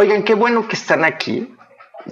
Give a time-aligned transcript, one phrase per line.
[0.00, 1.52] Oigan, qué bueno que están aquí,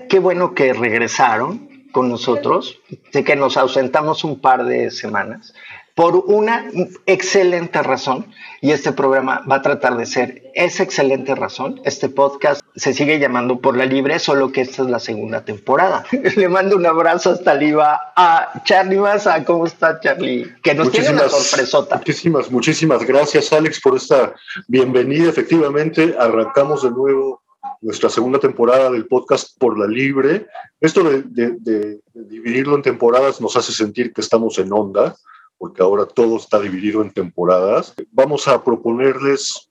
[0.09, 2.81] qué bueno que regresaron con nosotros.
[3.13, 5.55] Sé que nos ausentamos un par de semanas
[5.95, 6.69] por una
[7.07, 8.27] excelente razón
[8.61, 11.81] y este programa va a tratar de ser esa excelente razón.
[11.85, 16.05] Este podcast se sigue llamando Por la Libre, solo que esta es la segunda temporada.
[16.37, 19.45] Le mando un abrazo hasta arriba a Charlie Massa.
[19.45, 20.53] ¿Cómo está Charlie?
[20.61, 21.99] Que nos tiene una sorpresota.
[21.99, 24.35] Muchísimas, muchísimas gracias Alex por esta
[24.67, 25.29] bienvenida.
[25.29, 27.46] Efectivamente, arrancamos de nuevo
[27.87, 30.49] nuestra segunda temporada del podcast Por la Libre.
[30.81, 35.15] Esto de, dividirlo en temporadas nos hace sentir que estamos en onda,
[35.57, 37.95] porque ahora todo está dividido en temporadas.
[38.11, 39.71] Vamos a proponerles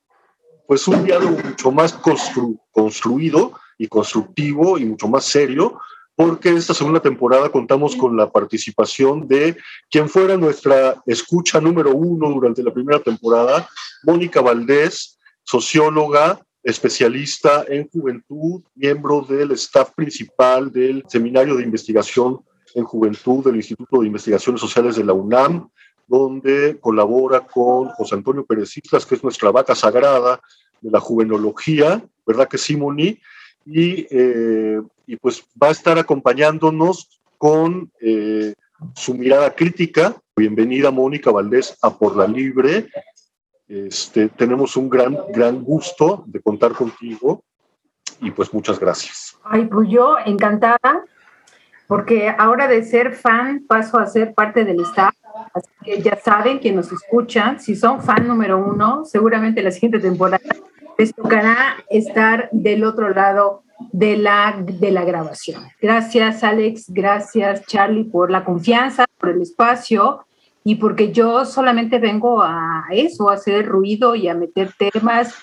[0.66, 1.94] pues un diálogo mucho más
[2.72, 5.78] construido y constructivo y mucho más serio,
[6.16, 9.58] porque esta segunda temporada contamos con la participación de
[9.92, 13.68] quien fuera nuestra escucha número uno durante la primera temporada,
[14.04, 22.42] Mónica Valdés, socióloga, especialista en juventud, miembro del staff principal del Seminario de Investigación
[22.74, 25.70] en Juventud del Instituto de Investigaciones Sociales de la UNAM,
[26.08, 30.42] donde colabora con José Antonio Pérez Islas, que es nuestra vaca sagrada
[30.82, 33.20] de la juvenología, ¿verdad que sí, Moni?
[33.64, 38.56] Y, eh, y pues va a estar acompañándonos con eh,
[38.96, 40.16] su mirada crítica.
[40.36, 42.88] Bienvenida, Mónica Valdés, a Por la Libre.
[43.68, 47.44] Este, tenemos un gran, gran gusto de contar contigo
[48.22, 49.38] y pues muchas gracias.
[49.44, 51.04] Ay, pues yo encantada,
[51.88, 55.14] porque ahora de ser fan paso a ser parte del staff.
[55.54, 57.60] Así que ya saben que nos escuchan.
[57.60, 60.44] Si son fan número uno, seguramente la siguiente temporada
[60.98, 65.64] les tocará estar del otro lado de la, de la grabación.
[65.82, 66.86] Gracias, Alex.
[66.90, 70.26] Gracias, Charlie, por la confianza, por el espacio
[70.68, 75.36] y porque yo solamente vengo a eso, a hacer ruido y a meter temas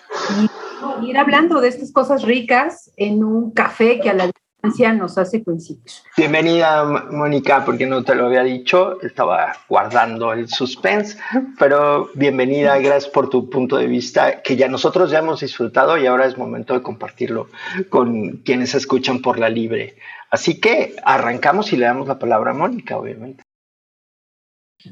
[1.00, 5.18] y ir hablando de estas cosas ricas en un café que a la distancia nos
[5.18, 5.84] hace coincidir.
[6.16, 11.16] Bienvenida, Mónica, porque no te lo había dicho, estaba guardando el suspense,
[11.56, 16.06] pero bienvenida, gracias por tu punto de vista que ya nosotros ya hemos disfrutado y
[16.06, 17.46] ahora es momento de compartirlo
[17.90, 19.94] con quienes escuchan por la libre.
[20.30, 23.41] Así que arrancamos y le damos la palabra a Mónica, obviamente.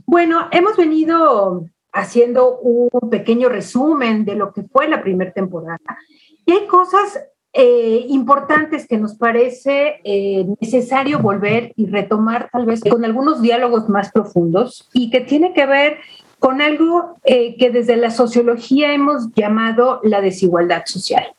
[0.07, 5.99] Bueno, hemos venido haciendo un pequeño resumen de lo que fue la primera temporada.
[6.47, 7.21] Y hay cosas
[7.53, 13.89] eh, importantes que nos parece eh, necesario volver y retomar tal vez con algunos diálogos
[13.89, 15.99] más profundos y que tiene que ver
[16.39, 21.35] con algo eh, que desde la sociología hemos llamado la desigualdad social,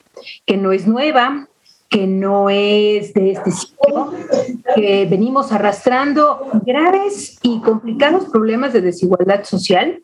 [0.45, 1.47] que no es nueva,
[1.91, 4.13] que no es de este siglo,
[4.75, 10.01] que venimos arrastrando graves y complicados problemas de desigualdad social,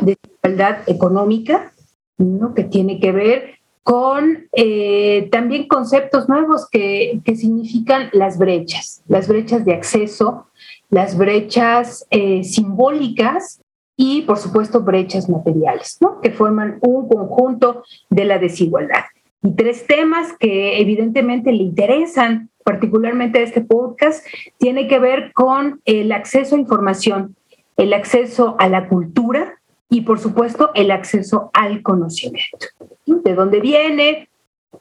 [0.00, 1.72] desigualdad económica,
[2.18, 2.54] ¿no?
[2.54, 3.54] que tiene que ver
[3.84, 10.48] con eh, también conceptos nuevos que, que, significan las brechas, las brechas de acceso,
[10.90, 13.62] las brechas eh, simbólicas
[13.96, 16.20] y, por supuesto, brechas materiales, ¿no?
[16.20, 19.04] que forman un conjunto de la desigualdad
[19.42, 24.26] y tres temas que evidentemente le interesan particularmente a este podcast,
[24.58, 27.34] tiene que ver con el acceso a información,
[27.78, 32.66] el acceso a la cultura y por supuesto el acceso al conocimiento.
[33.06, 34.28] ¿De dónde viene?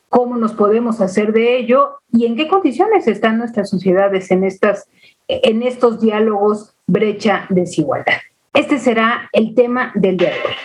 [0.09, 2.01] ¿Cómo nos podemos hacer de ello?
[2.11, 4.89] ¿Y en qué condiciones están nuestras sociedades en, estas,
[5.29, 8.17] en estos diálogos brecha-desigualdad?
[8.53, 10.55] Este será el tema del día de hoy.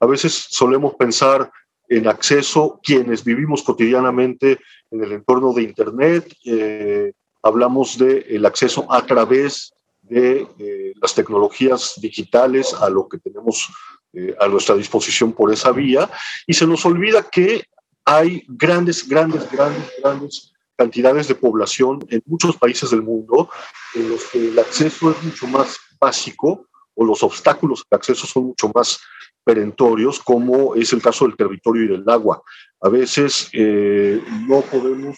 [0.00, 1.50] A veces solemos pensar
[1.88, 4.58] en acceso quienes vivimos cotidianamente
[4.90, 6.34] en el entorno de Internet.
[6.44, 7.12] Eh,
[7.42, 9.72] hablamos del el acceso a través
[10.02, 13.68] de eh, las tecnologías digitales a lo que tenemos
[14.12, 16.10] eh, a nuestra disposición por esa vía
[16.46, 17.64] y se nos olvida que
[18.04, 23.50] hay grandes, grandes, grandes, grandes cantidades de población en muchos países del mundo
[23.94, 26.66] en los que el acceso es mucho más básico
[27.00, 29.00] o los obstáculos de acceso son mucho más
[29.42, 32.42] perentorios, como es el caso del territorio y del agua.
[32.82, 35.16] A veces eh, no podemos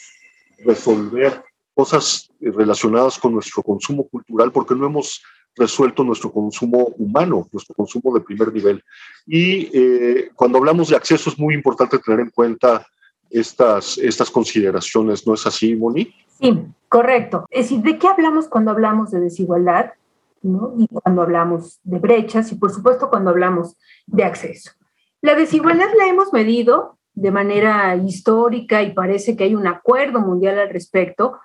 [0.64, 1.42] resolver
[1.74, 5.24] cosas relacionadas con nuestro consumo cultural porque no hemos
[5.56, 8.84] resuelto nuestro consumo humano, nuestro consumo de primer nivel.
[9.26, 12.86] Y eh, cuando hablamos de acceso es muy importante tener en cuenta
[13.28, 16.14] estas, estas consideraciones, ¿no es así, Moni?
[16.38, 17.44] Sí, correcto.
[17.50, 19.94] Es decir, ¿de qué hablamos cuando hablamos de desigualdad?
[20.42, 24.72] Y cuando hablamos de brechas y por supuesto cuando hablamos de acceso.
[25.20, 30.58] La desigualdad la hemos medido de manera histórica y parece que hay un acuerdo mundial
[30.58, 31.38] al respecto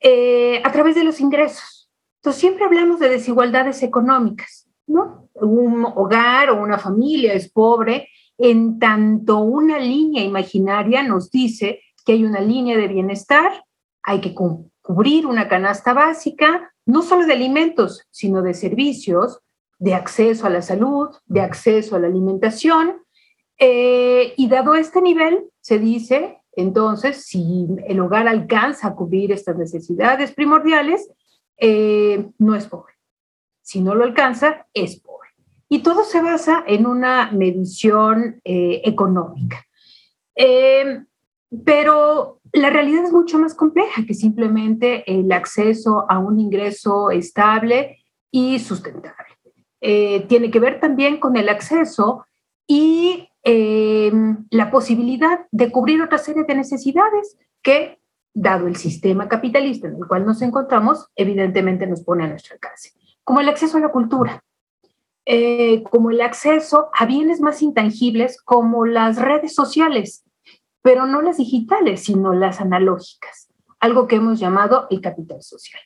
[0.00, 1.90] eh, a través de los ingresos.
[2.16, 5.28] Entonces siempre hablamos de desigualdades económicas, ¿no?
[5.34, 8.08] Un hogar o una familia es pobre
[8.42, 13.64] en tanto una línea imaginaria nos dice que hay una línea de bienestar,
[14.02, 19.40] hay que cubrir una canasta básica, no solo de alimentos, sino de servicios,
[19.78, 23.02] de acceso a la salud, de acceso a la alimentación.
[23.58, 29.56] Eh, y dado este nivel, se dice, entonces, si el hogar alcanza a cubrir estas
[29.56, 31.10] necesidades primordiales,
[31.58, 32.94] eh, no es pobre.
[33.62, 35.30] Si no lo alcanza, es pobre.
[35.68, 39.64] Y todo se basa en una medición eh, económica.
[41.64, 47.98] pero la realidad es mucho más compleja que simplemente el acceso a un ingreso estable
[48.30, 49.28] y sustentable.
[49.80, 52.26] Eh, tiene que ver también con el acceso
[52.66, 54.12] y eh,
[54.50, 57.98] la posibilidad de cubrir otra serie de necesidades que,
[58.34, 62.92] dado el sistema capitalista en el cual nos encontramos, evidentemente nos pone a nuestro alcance,
[63.24, 64.44] como el acceso a la cultura,
[65.24, 70.24] eh, como el acceso a bienes más intangibles como las redes sociales,
[70.82, 73.48] pero no las digitales, sino las analógicas,
[73.78, 75.82] algo que hemos llamado el capital social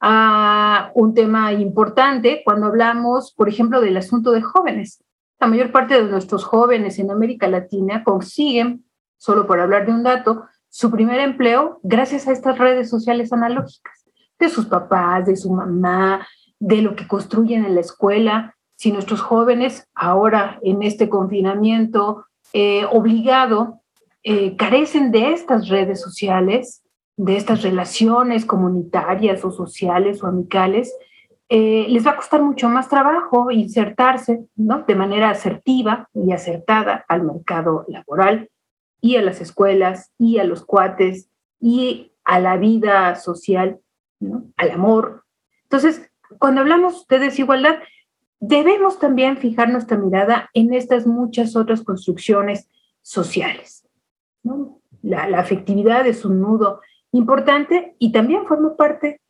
[0.00, 5.02] a un tema importante cuando hablamos, por ejemplo, del asunto de jóvenes.
[5.40, 8.84] La mayor parte de nuestros jóvenes en América Latina consiguen,
[9.16, 14.04] solo por hablar de un dato, su primer empleo gracias a estas redes sociales analógicas,
[14.38, 16.26] de sus papás, de su mamá,
[16.58, 18.54] de lo que construyen en la escuela.
[18.76, 23.80] Si nuestros jóvenes ahora en este confinamiento eh, obligado
[24.28, 26.82] eh, carecen de estas redes sociales,
[27.16, 30.92] de estas relaciones comunitarias o sociales o amicales,
[31.48, 34.82] eh, les va a costar mucho más trabajo insertarse ¿no?
[34.82, 38.50] de manera asertiva y acertada al mercado laboral
[39.00, 41.28] y a las escuelas y a los cuates
[41.60, 43.78] y a la vida social,
[44.56, 45.22] al amor.
[45.62, 47.76] Entonces, cuando hablamos de desigualdad,
[48.40, 52.68] debemos también fijar nuestra mirada en estas muchas otras construcciones
[53.02, 53.85] sociales.
[55.02, 56.80] La, la afectividad es un nudo
[57.12, 59.20] importante y también forma parte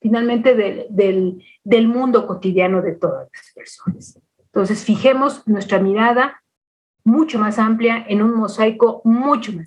[0.00, 4.18] finalmente del, del mundo cotidiano de todas las personas.
[4.46, 6.42] Entonces, fijemos nuestra mirada
[7.04, 9.66] mucho más amplia en un mosaico mucho más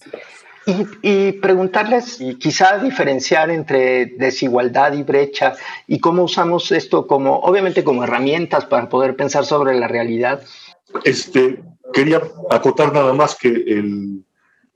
[0.66, 5.54] Y, y, preguntarles, y quizá diferenciar entre desigualdad y brecha
[5.88, 10.44] y cómo usamos esto como, obviamente, como herramientas para poder pensar sobre la realidad.
[11.04, 11.63] Este,
[11.94, 14.25] quería acotar nada más que el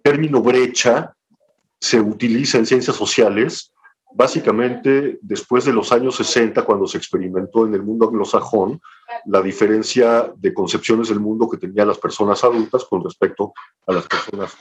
[0.08, 1.14] término brecha
[1.82, 3.74] se utiliza en ciencias sociales
[4.14, 8.80] básicamente después de los años 60, cuando se experimentó en el mundo anglosajón
[9.26, 13.52] la diferencia de concepciones del mundo que tenían las personas adultas con respecto
[13.86, 14.56] a las personas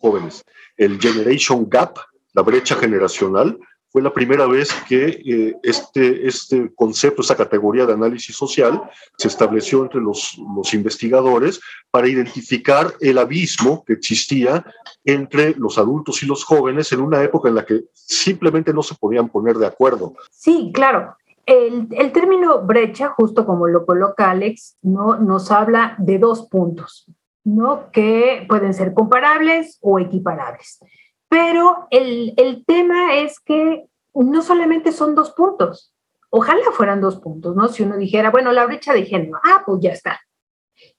[0.00, 0.44] jóvenes.
[0.76, 1.98] El Generation Gap,
[2.32, 3.58] la brecha generacional,
[3.90, 8.82] fue la primera vez que eh, este, este concepto, esta categoría de análisis social
[9.16, 14.64] se estableció entre los, los investigadores para identificar el abismo que existía
[15.04, 18.94] entre los adultos y los jóvenes en una época en la que simplemente no se
[18.94, 20.14] podían poner de acuerdo.
[20.30, 21.16] Sí, claro.
[21.46, 25.16] El, el término brecha, justo como lo coloca Alex, ¿no?
[25.16, 27.06] nos habla de dos puntos,
[27.42, 27.90] ¿no?
[27.90, 30.78] que pueden ser comparables o equiparables.
[31.28, 35.94] Pero el, el tema es que no solamente son dos puntos,
[36.30, 37.68] ojalá fueran dos puntos, ¿no?
[37.68, 40.20] Si uno dijera, bueno, la brecha de género, ah, pues ya está.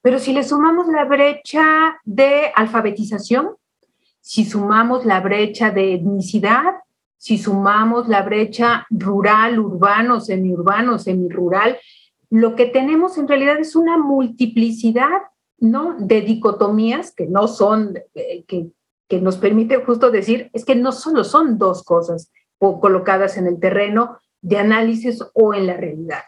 [0.01, 3.55] Pero si le sumamos la brecha de alfabetización,
[4.21, 6.75] si sumamos la brecha de etnicidad,
[7.17, 11.77] si sumamos la brecha rural, urbano, semiurbano, semirural,
[12.29, 15.23] lo que tenemos en realidad es una multiplicidad
[15.57, 15.95] ¿no?
[15.97, 18.67] de dicotomías que no son, eh, que,
[19.09, 23.59] que nos permite justo decir, es que no solo son dos cosas colocadas en el
[23.59, 26.23] terreno de análisis o en la realidad.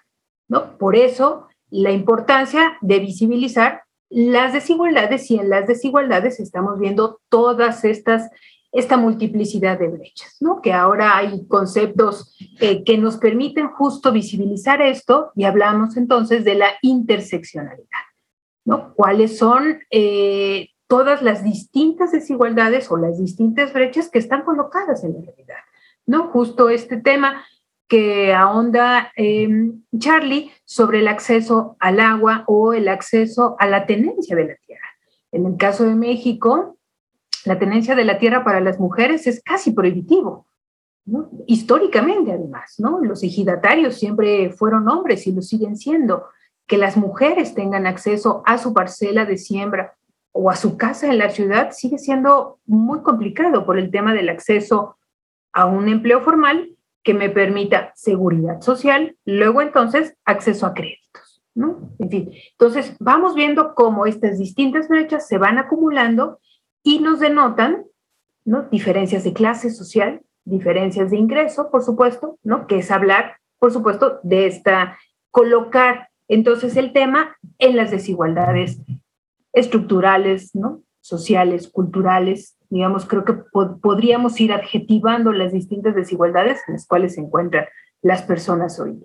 [0.50, 0.78] ¿no?
[0.78, 7.86] Por eso, la importancia de visibilizar las desigualdades y en las desigualdades estamos viendo todas
[7.86, 8.30] estas
[8.74, 10.62] esta multiplicidad de brechas, ¿no?
[10.62, 16.56] Que ahora hay conceptos eh, que nos permiten justo visibilizar esto y hablamos entonces de
[16.56, 18.06] la interseccionalidad,
[18.64, 18.94] ¿no?
[18.96, 25.14] ¿Cuáles son eh, todas las distintas desigualdades o las distintas brechas que están colocadas en
[25.14, 25.64] la realidad,
[26.06, 26.28] ¿no?
[26.28, 27.46] Justo este tema
[27.88, 34.36] que ahonda em, Charlie sobre el acceso al agua o el acceso a la tenencia
[34.36, 34.88] de la tierra.
[35.32, 36.78] En el caso de México,
[37.46, 40.46] la tenencia de la tierra para las mujeres es casi prohibitivo,
[41.48, 43.00] históricamente además, ¿no?
[43.00, 46.26] Los ejidatarios siempre fueron hombres y lo siguen siendo.
[46.68, 49.96] Que las mujeres tengan acceso a su parcela de siembra
[50.32, 54.30] o a su casa en la ciudad sigue siendo muy complicado por el tema del
[54.30, 54.98] acceso
[55.54, 61.42] a un empleo formal que me permita seguridad social, luego entonces acceso a créditos.
[61.54, 61.90] ¿no?
[62.00, 66.40] En fin, entonces vamos viendo cómo estas distintas brechas se van acumulando
[66.84, 67.84] y nos denotan,
[68.46, 68.64] ¿no?
[68.64, 72.68] Diferencias de clase social, diferencias de ingreso, por supuesto, ¿no?
[72.68, 74.98] Que es hablar, por supuesto, de esta,
[75.30, 78.80] colocar entonces el tema en las desigualdades
[79.54, 80.82] estructurales, ¿no?
[81.02, 83.34] Sociales, culturales, digamos, creo que
[83.82, 87.66] podríamos ir adjetivando las distintas desigualdades en las cuales se encuentran
[88.02, 89.04] las personas hoy.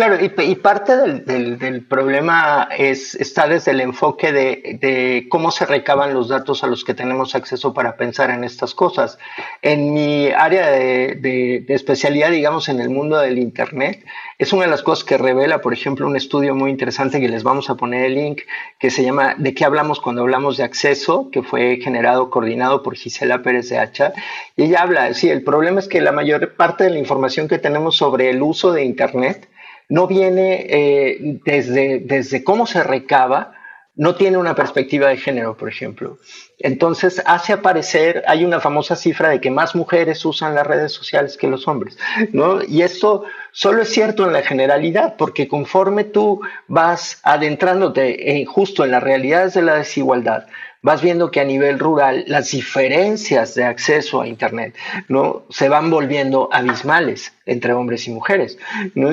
[0.00, 6.28] Claro, y, parte del, problema es, está desde el enfoque de, cómo se recaban los
[6.28, 9.18] datos a los que tenemos acceso para pensar en estas cosas.
[9.60, 14.02] En mi área de, especialidad, digamos, en el mundo del Internet,
[14.38, 17.42] es una de las cosas que revela, por ejemplo, un estudio muy interesante que les
[17.42, 18.40] vamos a poner el link,
[18.78, 21.28] que se llama ¿De qué hablamos cuando hablamos de acceso?
[21.30, 24.14] que fue generado, coordinado por Gisela Pérez de Hacha.
[24.56, 27.58] Y ella habla, sí, el problema es que la mayor parte de la información que
[27.58, 29.49] tenemos sobre el uso de Internet,
[29.90, 33.52] no viene eh, desde, desde cómo se recaba,
[33.96, 36.16] no tiene una perspectiva de género, por ejemplo.
[36.58, 41.36] Entonces hace aparecer, hay una famosa cifra de que más mujeres usan las redes sociales
[41.36, 41.98] que los hombres,
[42.32, 42.62] ¿no?
[42.62, 48.92] Y esto solo es cierto en la generalidad, porque conforme tú vas adentrándote justo en
[48.92, 50.46] las realidades de la desigualdad,
[50.82, 54.76] vas viendo que a nivel rural las diferencias de acceso a Internet
[55.08, 55.44] ¿no?
[55.50, 58.56] se van volviendo abismales entre hombres y mujeres.
[58.94, 59.10] ¿no?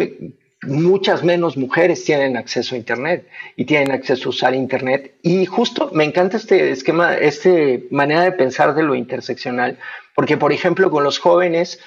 [0.68, 5.14] Muchas menos mujeres tienen acceso a Internet y tienen acceso a usar Internet.
[5.24, 7.50] Y justo me encanta este esquema, esta
[7.90, 9.78] manera de pensar de lo interseccional,
[10.16, 11.80] porque por ejemplo con los jóvenes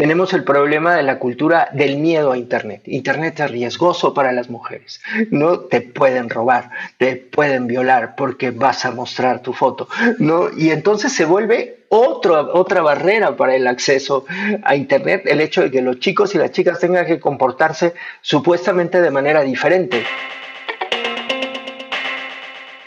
[0.00, 2.80] tenemos el problema de la cultura del miedo a Internet.
[2.86, 5.02] Internet es riesgoso para las mujeres.
[5.30, 9.88] No te pueden robar, te pueden violar porque vas a mostrar tu foto.
[10.18, 10.48] ¿no?
[10.56, 14.24] Y entonces se vuelve otra barrera para el acceso
[14.62, 17.92] a Internet, el hecho de que los chicos y las chicas tengan que comportarse
[18.22, 20.02] supuestamente de manera diferente.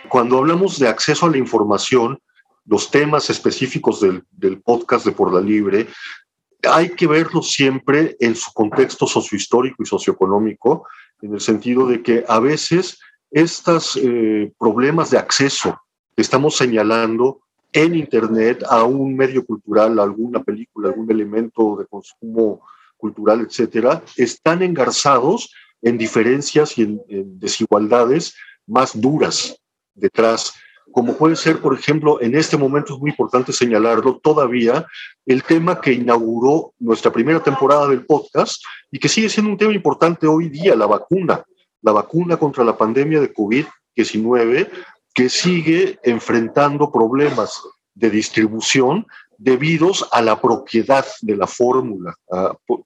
[0.10, 2.20] Cuando hablamos de acceso a la información,
[2.66, 5.86] los temas específicos del, del podcast de Por la Libre
[6.70, 10.88] hay que verlo siempre en su contexto sociohistórico y socioeconómico,
[11.22, 13.00] en el sentido de que a veces
[13.32, 15.80] estos eh, problemas de acceso
[16.16, 17.42] que estamos señalando
[17.72, 22.62] en Internet a un medio cultural, a alguna película, algún elemento de consumo
[22.98, 25.52] cultural, etcétera, están engarzados
[25.82, 28.36] en diferencias y en desigualdades
[28.68, 29.60] más duras
[29.96, 30.54] detrás
[30.94, 34.86] como puede ser, por ejemplo, en este momento es muy importante señalarlo todavía,
[35.26, 39.74] el tema que inauguró nuestra primera temporada del podcast y que sigue siendo un tema
[39.74, 41.44] importante hoy día, la vacuna,
[41.82, 44.70] la vacuna contra la pandemia de COVID-19,
[45.16, 47.60] que sigue enfrentando problemas
[47.96, 49.06] de distribución
[49.38, 52.16] debidos a la propiedad de la fórmula.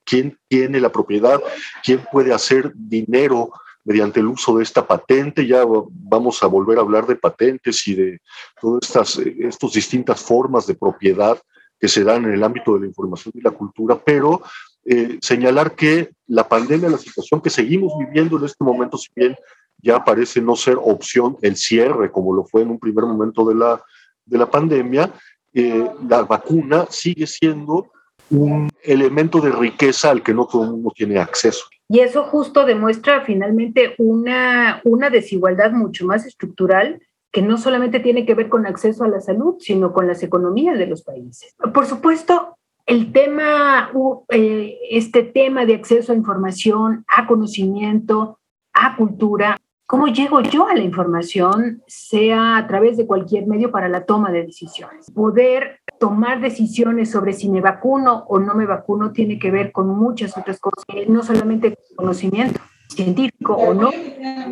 [0.04, 1.40] ¿Quién tiene la propiedad?
[1.84, 3.50] ¿Quién puede hacer dinero
[3.88, 5.46] mediante el uso de esta patente.
[5.46, 8.20] Ya vamos a volver a hablar de patentes y de
[8.60, 11.38] todas estas eh, distintas formas de propiedad
[11.80, 14.42] que se dan en el ámbito de la información y la cultura, pero
[14.84, 19.34] eh, señalar que la pandemia, la situación que seguimos viviendo en este momento, si bien
[19.78, 23.54] ya parece no ser opción el cierre, como lo fue en un primer momento de
[23.54, 23.82] la,
[24.26, 25.10] de la pandemia,
[25.54, 27.90] eh, la vacuna sigue siendo
[28.30, 31.66] un elemento de riqueza al que no todo el mundo tiene acceso.
[31.88, 37.00] Y eso justo demuestra finalmente una, una desigualdad mucho más estructural
[37.32, 40.78] que no solamente tiene que ver con acceso a la salud, sino con las economías
[40.78, 41.54] de los países.
[41.72, 42.56] Por supuesto,
[42.86, 43.90] el tema,
[44.30, 48.38] eh, este tema de acceso a información, a conocimiento,
[48.72, 49.56] a cultura,
[49.90, 54.30] ¿Cómo llego yo a la información, sea a través de cualquier medio para la toma
[54.30, 55.10] de decisiones?
[55.10, 59.88] Poder tomar decisiones sobre si me vacuno o no me vacuno tiene que ver con
[59.88, 63.90] muchas otras cosas, no solamente conocimiento científico o no,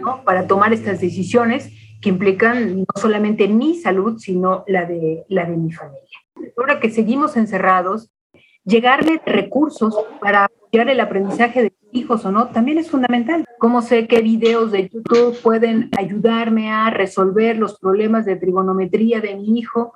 [0.01, 5.47] no, para tomar estas decisiones que implican no solamente mi salud, sino la de, la
[5.47, 6.19] de mi familia.
[6.57, 8.11] Ahora que seguimos encerrados,
[8.65, 13.45] llegarle recursos para apoyar el aprendizaje de hijos o no, también es fundamental.
[13.59, 19.37] ¿Cómo sé qué videos de YouTube pueden ayudarme a resolver los problemas de trigonometría de
[19.37, 19.95] mi hijo?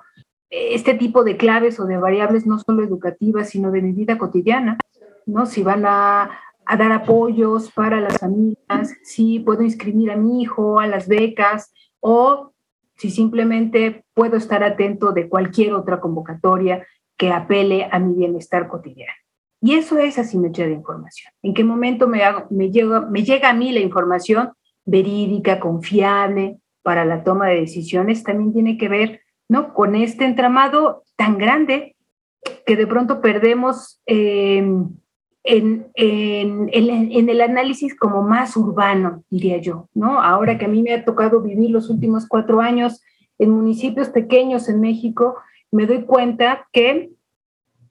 [0.51, 4.77] Este tipo de claves o de variables no solo educativas, sino de mi vida cotidiana,
[5.25, 5.45] ¿no?
[5.45, 6.29] Si van a,
[6.65, 11.73] a dar apoyos para las familias, si puedo inscribir a mi hijo a las becas
[11.99, 12.51] o
[12.97, 16.85] si simplemente puedo estar atento de cualquier otra convocatoria
[17.17, 19.13] que apele a mi bienestar cotidiano.
[19.61, 21.31] Y eso es asimetría de información.
[21.43, 24.51] ¿En qué momento me, me, llega, me llega a mí la información
[24.85, 28.23] verídica, confiable para la toma de decisiones?
[28.23, 29.20] También tiene que ver
[29.51, 29.73] ¿no?
[29.73, 31.97] con este entramado tan grande
[32.65, 34.87] que de pronto perdemos em,
[35.43, 40.21] en, en, en, el análisis como más urbano, diría yo, ¿no?
[40.21, 43.01] Ahora que a mí me ha tocado vivir los últimos cuatro años
[43.39, 45.35] en municipios pequeños en México,
[45.69, 47.09] me doy cuenta que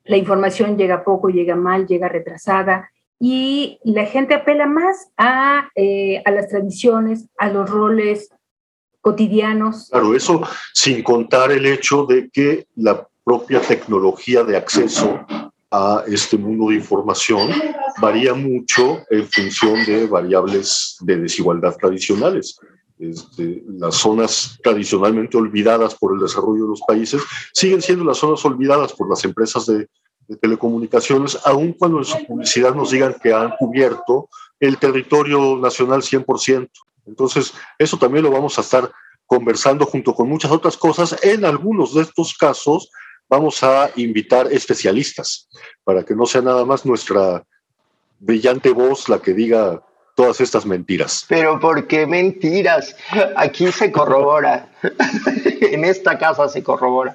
[0.05, 6.23] la información llega poco, llega mal, llega retrasada y la gente apela más a, eh,
[6.25, 8.31] a las tradiciones, a los roles
[9.01, 9.89] cotidianos.
[9.91, 10.43] Claro, eso
[10.75, 15.25] sin contar el hecho de que la propia tecnología de acceso
[15.71, 17.51] a este mundo de información
[18.01, 22.59] varía mucho en función de variables de desigualdad tradicionales.
[22.99, 27.23] Este, las zonas tradicionalmente olvidadas por el desarrollo de los países
[27.55, 29.89] siguen siendo las zonas olvidadas por las empresas de,
[30.29, 34.29] de telecomunicaciones, aun cuando en su publicidad nos digan que han cubierto
[34.61, 36.69] el territorio nacional 100%.
[37.11, 38.91] Entonces, eso también lo vamos a estar
[39.27, 41.17] conversando junto con muchas otras cosas.
[41.23, 42.91] En algunos de estos casos
[43.29, 45.49] vamos a invitar especialistas
[45.85, 47.45] para que no sea nada más nuestra
[48.19, 49.83] brillante voz la que diga
[50.15, 51.25] todas estas mentiras.
[51.29, 52.95] Pero ¿por qué mentiras?
[53.37, 54.69] Aquí se corrobora.
[55.61, 57.15] en esta casa se corrobora.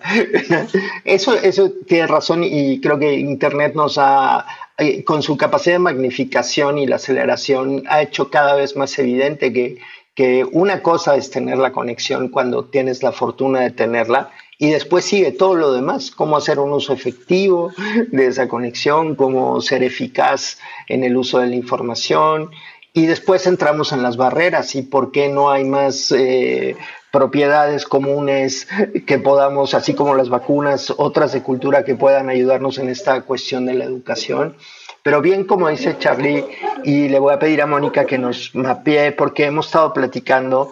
[1.04, 4.46] Eso, eso tiene razón y creo que Internet nos ha,
[4.78, 9.54] eh, con su capacidad de magnificación y la aceleración, ha hecho cada vez más evidente
[9.54, 9.78] que,
[10.16, 15.04] que una cosa es tener la conexión cuando tienes la fortuna de tenerla y después
[15.04, 17.72] sigue todo lo demás, cómo hacer un uso efectivo
[18.12, 22.52] de esa conexión, cómo ser eficaz en el uso de la información.
[22.96, 26.78] Y después entramos en las barreras y por qué no hay más eh,
[27.12, 28.70] propiedades comunes
[29.06, 33.66] que podamos, así como las vacunas, otras de cultura que puedan ayudarnos en esta cuestión
[33.66, 34.56] de la educación.
[35.04, 36.46] Pero bien, como dice Charlie,
[36.86, 40.72] y le voy a pedir a Mónica que nos mapee, porque hemos estado platicando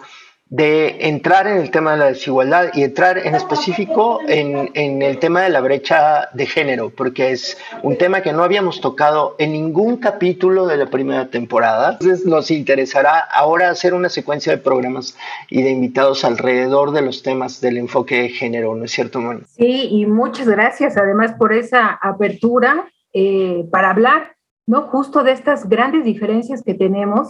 [0.50, 5.18] de entrar en el tema de la desigualdad y entrar en específico en, en, el
[5.18, 9.52] tema de la brecha de género, porque es un tema que no habíamos tocado en
[9.52, 11.92] ningún capítulo de la primera temporada.
[11.92, 15.16] Entonces nos interesará ahora hacer una secuencia de programas
[15.48, 19.46] y de invitados alrededor de los temas del enfoque de género, ¿no es cierto, Mónica?
[19.56, 24.82] Sí, y muchas gracias además por esa apertura eh, para hablar, ¿no?
[24.82, 27.28] Justo de estas grandes diferencias que tenemos,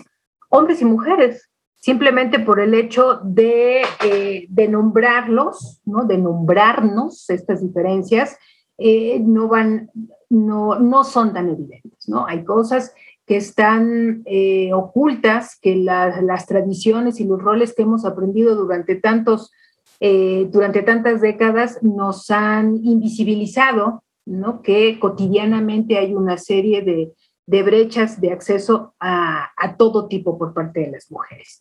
[0.48, 1.48] hombres y mujeres,
[1.85, 6.07] simplemente por el hecho de, eh, de nombrarlos, ¿no?
[6.07, 8.38] de nombrarnos estas diferencias,
[8.79, 9.90] eh, no, van,
[10.31, 12.09] no, no son tan evidentes.
[12.09, 12.27] ¿no?
[12.27, 12.94] Hay cosas
[13.27, 19.53] que están eh, ocultas, que las tradiciones y los roles que hemos aprendido durante, tantos,
[20.01, 24.62] durante tantas décadas nos han invisibilizado, ¿no?
[24.62, 27.12] que cotidianamente hay una serie de,
[27.46, 31.61] de brechas de acceso a, todo tipo por parte de las mujeres.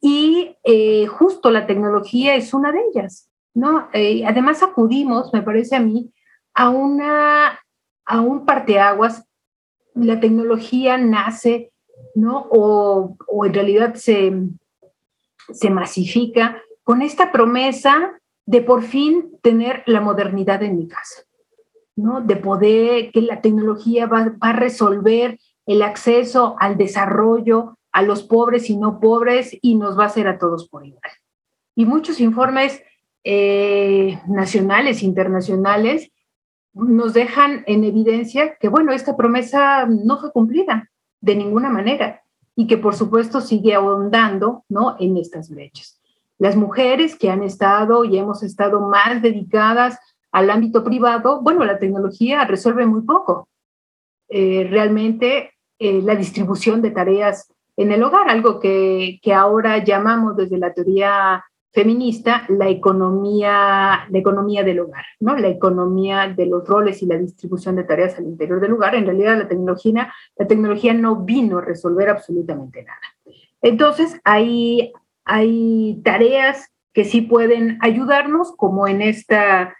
[0.00, 3.88] Y eh, justo la tecnología es una de ellas, ¿no?
[3.92, 6.12] Eh, además acudimos, me parece a mí,
[6.54, 7.60] a, una,
[8.04, 9.24] a un parteaguas.
[9.94, 11.72] La tecnología nace,
[12.14, 12.46] ¿no?
[12.50, 14.32] O, o en realidad se,
[15.52, 21.22] se masifica con esta promesa de por fin tener la modernidad en mi casa.
[21.96, 22.20] ¿No?
[22.20, 28.70] de poder, que la tecnología va, a resolver el acceso al desarrollo a los pobres
[28.70, 31.12] y no pobres y nos va a hacer a todos por igual.
[31.74, 32.82] Y muchos informes
[33.24, 36.10] eh, nacionales, internacionales,
[36.74, 42.22] nos dejan en evidencia que, bueno, esta promesa no fue cumplida de ninguna manera
[42.56, 44.96] y que, por supuesto, sigue ahondando ¿no?
[44.98, 46.00] en estas brechas.
[46.38, 49.98] Las mujeres que han estado y hemos estado más dedicadas
[50.32, 53.48] al ámbito privado, bueno, la tecnología resuelve muy poco.
[54.28, 60.36] Eh, realmente eh, la distribución de tareas en el hogar, algo que, que, ahora llamamos
[60.36, 65.36] desde la teoría feminista la economía, la economía del hogar, ¿no?
[65.36, 68.94] La economía de los roles y la distribución de tareas al interior del hogar.
[68.94, 73.00] En realidad la tecnología, la tecnología no vino a resolver absolutamente nada.
[73.62, 74.92] Entonces, hay,
[75.24, 79.74] hay tareas que sí pueden ayudarnos, como en esta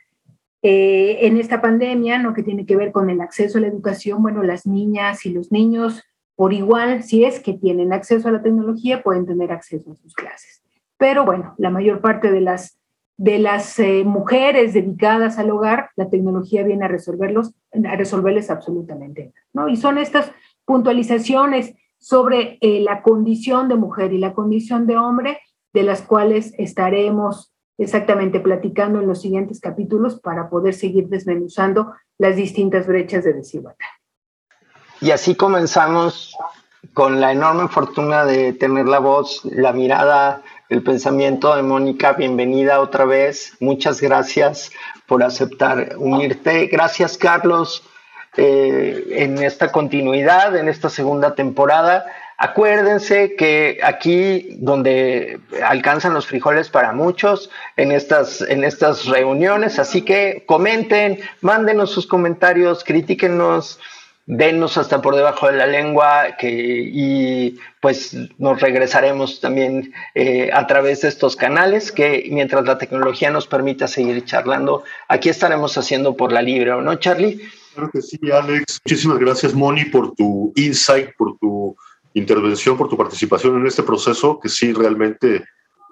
[0.62, 2.34] eh, en esta pandemia, ¿no?
[2.34, 5.50] que tiene que ver con el acceso a la educación, bueno, las niñas y los
[5.52, 6.02] niños
[6.34, 10.14] por igual, si es que tienen acceso a la tecnología, pueden tener acceso a sus
[10.14, 10.62] clases.
[10.96, 12.80] Pero bueno, la mayor parte de las,
[13.16, 19.32] de las eh, mujeres dedicadas al hogar, la tecnología viene a, resolverlos, a resolverles absolutamente
[19.52, 19.68] ¿no?
[19.68, 20.32] Y son estas
[20.64, 25.38] puntualizaciones sobre eh, la condición de mujer y la condición de hombre,
[25.72, 27.51] de las cuales estaremos
[27.82, 33.86] exactamente platicando en los siguientes capítulos para poder seguir desmenuzando las distintas brechas de desigualdad.
[35.00, 36.36] Y así comenzamos
[36.94, 42.12] con la enorme fortuna de tener la voz, la mirada, el pensamiento de Mónica.
[42.12, 43.56] Bienvenida otra vez.
[43.60, 44.70] Muchas gracias
[45.06, 46.66] por aceptar unirte.
[46.66, 47.82] Gracias, Carlos.
[48.36, 52.06] eh, en esta continuidad, en esta segunda temporada.
[52.42, 60.02] Acuérdense que aquí donde alcanzan los frijoles para muchos en estas, en estas reuniones, así
[60.02, 63.78] que comenten, mándenos sus comentarios, critíquenos,
[64.26, 70.66] denos hasta por debajo de la lengua que, y pues nos regresaremos también eh, a
[70.66, 76.16] través de estos canales que mientras la tecnología nos permita seguir charlando, aquí estaremos haciendo
[76.16, 77.40] por la libre, ¿o no, Charlie?
[77.74, 78.80] Claro que sí, Alex.
[78.84, 81.76] Muchísimas gracias, Moni, por tu insight, por tu
[82.14, 85.44] intervención, por tu participación en este proceso que sí realmente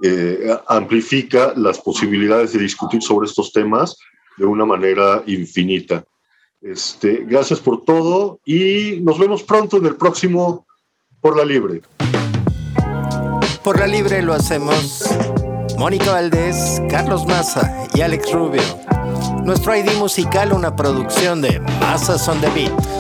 [0.03, 3.97] eh, amplifica las posibilidades de discutir sobre estos temas
[4.37, 6.05] de una manera infinita.
[6.63, 10.67] Este, gracias por todo y nos vemos pronto en el próximo
[11.21, 11.83] Por la Libre.
[13.63, 15.05] Por la Libre lo hacemos
[15.79, 18.63] Mónica Valdés, Carlos Maza y Alex Rubio.
[19.45, 23.00] Nuestro ID musical, una producción de Mazas on the Beat.